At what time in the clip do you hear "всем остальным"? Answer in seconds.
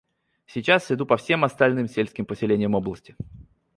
1.15-1.87